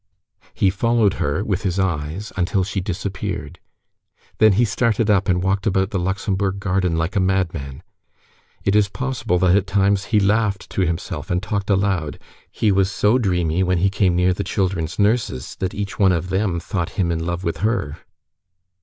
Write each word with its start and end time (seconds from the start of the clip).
He 0.55 0.71
followed 0.71 1.13
her 1.21 1.43
with 1.43 1.61
his 1.61 1.77
eyes 1.77 2.33
until 2.35 2.63
she 2.63 2.81
disappeared. 2.81 3.59
Then 4.39 4.53
he 4.53 4.65
started 4.65 5.11
up 5.11 5.29
and 5.29 5.43
walked 5.43 5.67
about 5.67 5.91
the 5.91 5.99
Luxembourg 5.99 6.59
garden 6.59 6.95
like 6.97 7.15
a 7.15 7.19
madman. 7.19 7.83
It 8.63 8.75
is 8.75 8.89
possible 8.89 9.37
that, 9.37 9.55
at 9.55 9.67
times, 9.67 10.05
he 10.05 10.19
laughed 10.19 10.71
to 10.71 10.81
himself 10.81 11.29
and 11.29 11.43
talked 11.43 11.69
aloud. 11.69 12.17
He 12.51 12.71
was 12.71 12.91
so 12.91 13.19
dreamy 13.19 13.61
when 13.61 13.77
he 13.77 13.91
came 13.91 14.15
near 14.15 14.33
the 14.33 14.43
children's 14.43 14.97
nurses, 14.97 15.55
that 15.57 15.75
each 15.75 15.99
one 15.99 16.11
of 16.11 16.29
them 16.29 16.59
thought 16.59 16.93
him 16.97 17.11
in 17.11 17.23
love 17.23 17.43
with 17.43 17.57
her. 17.57 17.99